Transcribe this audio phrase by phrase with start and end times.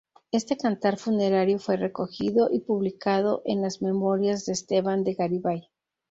[0.31, 5.67] Este cantar funerario fue recogido y publicado en las "Memorias" de Esteban de Garibay.